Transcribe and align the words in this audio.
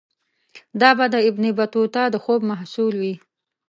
دا 0.81 0.89
به 0.97 1.05
د 1.13 1.15
ابن 1.29 1.43
بطوطه 1.59 2.01
د 2.13 2.15
خوب 2.23 2.41
محصول 2.51 2.93
وي. 3.01 3.15